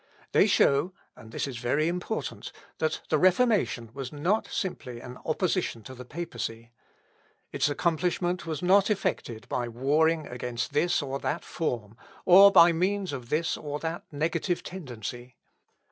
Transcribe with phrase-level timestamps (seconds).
[0.31, 5.83] They show, and this is very important, that the Reformation was not simply an opposition
[5.83, 6.71] to the papacy.
[7.51, 11.95] Its accomplishment was not effected by warring against this or that form,
[12.25, 15.37] or by means of this or that negative tendency.